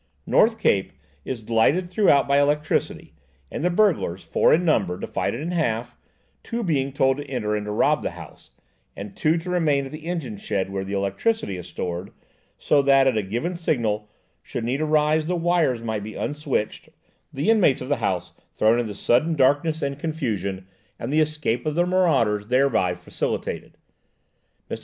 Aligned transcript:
'North 0.25 0.57
Cape' 0.57 0.93
is 1.25 1.47
lighted 1.51 1.87
throughout 1.87 2.27
with 2.27 2.39
electricity, 2.39 3.13
and 3.51 3.63
the 3.63 3.69
burglars, 3.69 4.23
four 4.25 4.51
in 4.51 4.65
number, 4.65 4.97
divided 4.97 5.39
in 5.41 5.51
half–two 5.51 6.63
being 6.63 6.91
told 6.91 7.19
off 7.19 7.23
to 7.23 7.29
enter 7.31 7.55
and 7.55 7.67
rob 7.77 8.01
the 8.01 8.09
house, 8.09 8.49
and 8.95 9.15
two 9.15 9.37
to 9.37 9.51
remain 9.51 9.85
at 9.85 9.91
the 9.91 10.07
engine 10.07 10.37
shed, 10.37 10.71
where 10.71 10.83
the 10.83 10.93
electricity 10.93 11.55
is 11.55 11.67
stored, 11.67 12.09
so 12.57 12.81
that, 12.81 13.05
at 13.05 13.15
a 13.15 13.21
given 13.21 13.53
signal, 13.53 14.09
should 14.41 14.63
need 14.63 14.81
arise, 14.81 15.27
the 15.27 15.35
wires 15.35 15.83
might 15.83 16.01
be 16.01 16.15
unswitched, 16.15 16.89
the 17.31 17.51
inmates 17.51 17.79
of 17.79 17.87
the 17.87 17.97
house 17.97 18.31
thrown 18.55 18.79
into 18.79 18.95
sudden 18.95 19.35
darkness 19.35 19.83
and 19.83 19.99
confusion, 19.99 20.65
and 20.97 21.13
the 21.13 21.21
escape 21.21 21.63
of 21.63 21.75
the 21.75 21.85
marauders 21.85 22.47
thereby 22.47 22.95
facilitated. 22.95 23.77
Mr. 24.67 24.79